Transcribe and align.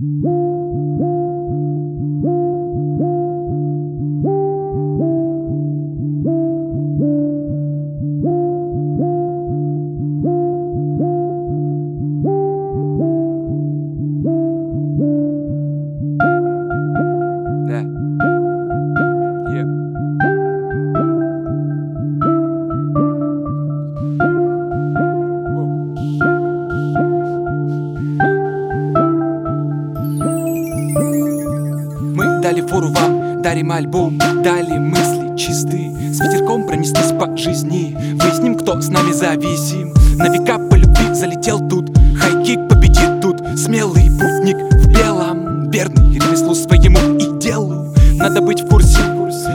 Woo! 0.00 0.43
Дарим 33.44 33.72
альбом, 33.72 34.16
дали 34.42 34.78
мысли 34.78 35.36
чистые. 35.36 36.14
С 36.14 36.18
ветерком 36.18 36.66
пронеслись 36.66 37.12
по 37.12 37.36
жизни, 37.36 37.94
выясним, 38.14 38.54
кто 38.54 38.80
с 38.80 38.88
нами 38.88 39.12
зависим. 39.12 39.92
На 40.16 40.30
века 40.30 40.56
по 40.56 40.76
любви 40.76 41.12
залетел 41.12 41.60
тут, 41.68 41.94
хайкик 42.18 42.66
победит 42.70 43.20
тут. 43.20 43.36
Смелый 43.58 44.04
путник 44.04 44.56
в 44.72 44.88
белом, 44.88 45.68
верный 45.68 46.14
ремеслу 46.14 46.54
своему 46.54 47.18
и 47.18 47.38
делу. 47.38 47.94
Надо 48.14 48.40
быть 48.40 48.62
в 48.62 48.66
курсе, 48.66 49.02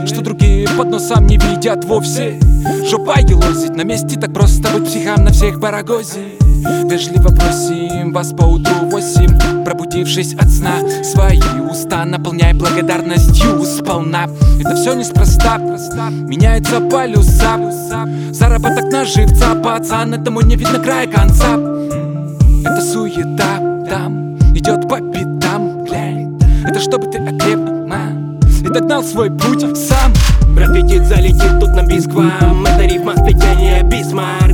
что 0.05 0.21
другие 0.21 0.67
под 0.77 0.91
носом 0.91 1.25
не 1.25 1.37
видят 1.37 1.83
вовсе. 1.83 2.39
Жопа 2.87 3.19
елозить 3.19 3.75
на 3.75 3.81
месте, 3.81 4.19
так 4.19 4.31
просто 4.31 4.69
быть 4.71 4.85
психом 4.85 5.23
на 5.23 5.31
всех 5.31 5.59
барагозе 5.59 6.38
Вежливо 6.89 7.29
просим 7.29 8.11
вас 8.11 8.31
по 8.31 8.43
утру 8.43 8.89
восемь 8.89 9.63
Пробудившись 9.63 10.33
от 10.33 10.49
сна. 10.49 10.79
Свои 11.03 11.39
уста 11.69 12.05
наполняй 12.05 12.53
благодарностью 12.53 13.63
сполна. 13.63 14.27
Это 14.59 14.75
все 14.75 14.93
неспроста. 14.93 15.57
Меняется 15.57 16.81
полюса. 16.81 17.59
Заработок 18.31 18.91
на 18.91 19.05
живца 19.05 19.55
Пацан, 19.55 20.13
этому 20.13 20.41
не 20.41 20.55
видно 20.55 20.79
края 20.79 21.07
конца. 21.07 21.57
Это 22.65 22.81
суета 22.81 23.59
там 23.89 24.37
Идет 24.53 24.87
по 24.89 24.97
пятам 24.97 25.85
Это 26.65 26.79
чтобы 26.79 27.07
ты 27.07 27.19
окреп 27.19 27.59
И 28.61 28.67
догнал 28.67 29.03
свой 29.03 29.31
путь 29.31 29.61
сам. 29.77 30.13
Профитит, 30.55 31.05
залетит 31.05 31.59
тут 31.59 31.69
на 31.69 31.83
бисквам 31.83 32.65
Это 32.65 32.85
рифма 32.85 33.13
сплетение 33.15 33.83
бисмарк 33.83 34.48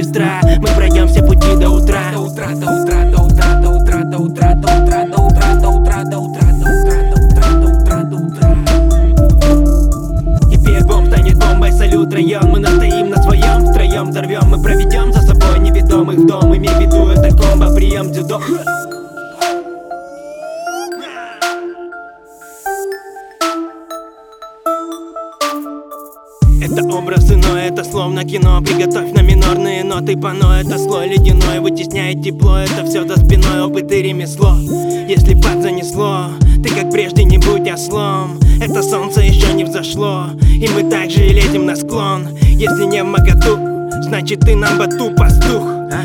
быстро 0.00 0.40
Мы 0.60 1.06
все 1.08 1.22
пути 1.22 1.56
до 1.56 1.70
утра 1.70 2.00
До 2.12 2.20
утра, 2.20 2.48
до 2.54 2.82
утра, 2.82 3.04
до 3.04 3.22
утра, 3.22 3.54
до 3.54 3.68
утра, 3.68 4.04
до 4.04 4.18
утра, 4.18 4.54
до 4.54 4.68
утра, 4.68 5.04
до 5.04 5.18
утра, 5.18 5.54
до 5.54 5.68
утра, 5.68 6.04
до 6.04 6.18
утра, 6.18 6.44
до 6.52 6.68
утра, 6.68 7.02
до 7.10 7.20
утра, 7.26 7.52
до 7.52 7.66
утра, 7.66 8.02
до 8.04 8.16
утра. 8.16 8.56
Теперь 10.50 10.84
бомб 10.84 11.08
станет 11.08 11.38
бомбой, 11.38 11.72
салют 11.72 12.12
район 12.12 12.50
Мы 12.50 12.60
настоим 12.60 13.10
на 13.10 13.22
своем, 13.22 13.66
втроем 13.66 14.10
взорвем 14.10 14.48
Мы 14.48 14.62
проведем 14.62 15.12
за 15.12 15.20
собой 15.20 15.58
неведомых 15.60 16.26
дом 16.26 16.56
Имей 16.56 16.70
в 16.70 16.80
виду, 16.80 17.08
это 17.08 17.36
комбо, 17.36 17.74
прием 17.74 18.10
дзюдо 18.10 18.40
Это 26.62 26.84
образ 26.84 27.30
иной, 27.30 27.62
это 27.68 27.84
словно 27.84 28.22
кино. 28.24 28.60
Приготовь 28.60 29.12
на 29.12 29.22
минорные 29.22 29.82
ноты 29.82 30.14
пано 30.14 30.60
Это 30.60 30.78
слой 30.78 31.08
ледяной, 31.08 31.58
вытесняет 31.60 32.22
тепло 32.22 32.58
Это 32.58 32.84
все 32.84 33.06
за 33.06 33.16
спиной, 33.16 33.62
опыт 33.62 33.90
и 33.90 34.02
ремесло. 34.02 34.54
Если 35.08 35.34
пад 35.40 35.62
занесло, 35.62 36.26
ты 36.62 36.68
как 36.68 36.90
прежде 36.90 37.24
не 37.24 37.38
будь 37.38 37.66
ослом. 37.66 38.38
Это 38.60 38.82
солнце 38.82 39.22
еще 39.22 39.54
не 39.54 39.64
взошло 39.64 40.26
И 40.54 40.68
мы 40.68 40.88
также 40.90 41.26
и 41.26 41.32
летим 41.32 41.64
на 41.64 41.76
склон. 41.76 42.28
Если 42.42 42.84
не 42.84 43.02
в 43.02 43.06
моготу, 43.06 43.56
значит 44.02 44.40
ты 44.40 44.54
нам 44.54 44.78
бату 44.78 45.10
пастух. 45.16 45.62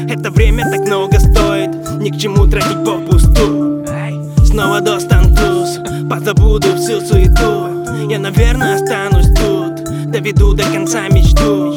Это 0.09 0.31
время 0.31 0.63
так 0.72 0.88
много 0.88 1.19
стоит 1.19 2.00
Ни 2.00 2.12
к 2.12 2.18
чему 2.18 2.47
тратить 2.47 2.84
попусту. 2.85 3.84
Снова 4.46 4.79
достан 4.79 5.35
туз 5.35 5.79
Позабуду 6.09 6.78
всю 6.78 7.02
суету. 7.02 8.09
Я, 8.09 8.19
наверное, 8.19 8.75
останусь 8.75 9.28
тут 9.35 9.65
Доведу 10.16 10.53
до 10.53 10.64
конца 10.64 11.09
мечту. 11.09 11.74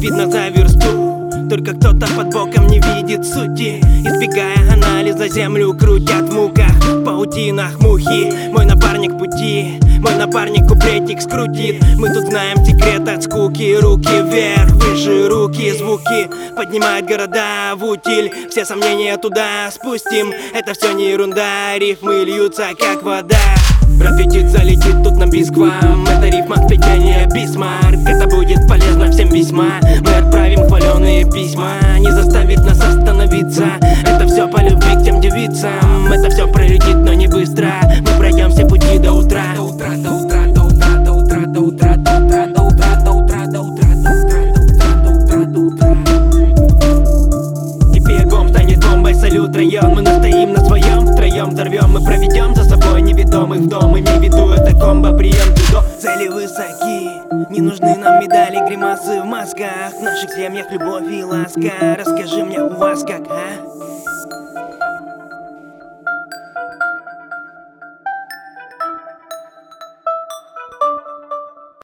Видно 0.00 0.30
за 0.30 0.48
версту 0.48 1.28
Только 1.50 1.74
кто-то 1.74 2.06
под 2.16 2.32
боком 2.32 2.68
не 2.68 2.80
видит 2.80 3.26
сути. 3.26 3.80
Избегая 4.00 4.72
анализа 4.72 5.28
землю 5.28 5.74
крутят 5.74 6.22
в 6.22 6.32
муках 6.32 7.04
паутинах 7.04 7.78
мухи. 7.80 8.32
Мой 8.50 8.64
напарник 8.64 9.18
пути 9.18 9.78
Мой 9.98 10.14
напарник 10.14 10.66
куплетик 10.66 11.20
скрутит. 11.20 11.84
Мы 11.98 12.08
тут 12.14 12.28
знаем 12.30 12.64
секрет 12.64 13.06
от 13.06 13.24
скуки 13.24 13.76
Руки 13.78 14.08
вверх, 14.08 14.72
выше 14.76 15.28
руки, 15.28 15.70
звуки 15.76 16.30
Поднимают 16.56 17.06
города 17.06 17.74
в 17.76 17.84
утиль. 17.84 18.32
Все 18.48 18.64
сомнения 18.64 19.18
туда 19.18 19.70
спустим 19.70 20.32
Это 20.54 20.72
все 20.72 20.92
не 20.92 21.10
ерунда 21.10 21.76
Рифмы 21.78 22.24
льются 22.24 22.70
как 22.78 23.02
вода 23.02 23.36
Профитит, 24.00 24.48
залетит 24.48 25.02
тут 25.04 25.18
на 25.18 25.26
бисквам 25.26 26.06
Это 26.06 26.26
рифма 26.28 26.56
сплетение 26.56 27.28
бисмарк 27.34 27.98
Это 28.06 28.26
будет 28.34 28.66
полезно 28.66 29.10
всем 29.10 29.28
весьма 29.28 29.78
Мы 30.00 30.10
отправим 30.10 30.66
хваленые 30.66 31.30
письма 31.30 31.74
Не 31.98 32.10
заставит 32.10 32.64
нас 32.64 32.80
остановиться 32.80 33.66
Это 34.06 34.26
все 34.26 34.48
по 34.48 34.62
любви 34.62 34.94
к 34.94 35.04
тем 35.04 35.20
девицам 35.20 36.10
Это 36.10 36.30
все 36.30 36.48
пролетит, 36.48 36.96
но 36.96 37.12
не 37.12 37.26
быстро 37.26 37.72
Мы 38.00 38.18
пройдем 38.18 38.50
все 38.50 38.66
пути 38.66 38.98
до 38.98 39.12
утра, 39.12 39.42
до 39.54 39.64
утра, 39.64 39.90
до 39.96 40.12
утра, 40.12 40.46
до 40.46 40.62
утра, 40.62 40.96
до 40.96 41.60
утра, 41.60 41.96
до 41.96 42.10
утра, 42.12 42.46
до 42.56 42.62
утра, 42.62 43.06
до 43.06 43.10
утра, 43.12 43.44
до 43.44 43.60
утра, 43.60 45.44
до 45.44 45.60
утра. 45.60 45.96
Теперь 47.92 48.26
бомб 48.26 48.48
станет 48.48 48.82
бомбой, 48.82 49.14
салют 49.14 49.54
район 49.54 49.94
Мы 49.94 50.00
настоим 50.00 50.54
на 50.54 50.64
своем, 50.64 51.06
втроем 51.06 51.50
взорвем 51.50 51.89
высоки, 56.30 57.52
не 57.52 57.60
нужны 57.60 57.96
нам 57.96 58.22
медали 58.22 58.66
Гримасы 58.66 59.20
в 59.20 59.24
масках 59.24 59.92
В 59.92 60.02
наших 60.02 60.30
семьях 60.30 60.70
любовь 60.70 61.10
и 61.10 61.22
ласка. 61.22 61.96
Расскажи 61.98 62.44
мне, 62.44 62.62
у 62.62 62.76
вас 62.76 63.02
как, 63.02 63.22
а? 63.30 63.69